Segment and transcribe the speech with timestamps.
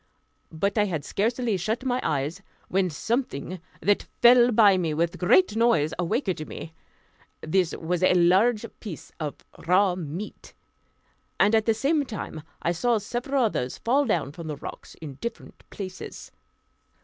[0.51, 5.17] But I had scarcely shut my eyes when something that fell by me with a
[5.19, 6.73] great noise awaked me.
[7.41, 9.35] This was a large piece of
[9.67, 10.55] raw meat;
[11.39, 15.19] and at the same time I saw several others fall down from the rocks in
[15.21, 16.31] different places.